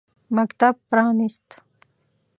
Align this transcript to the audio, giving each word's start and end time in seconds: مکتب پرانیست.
مکتب 0.37 0.75
پرانیست. 0.89 1.47